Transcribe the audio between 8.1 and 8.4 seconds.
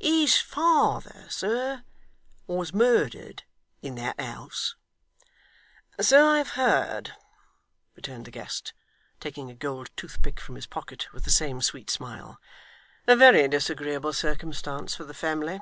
the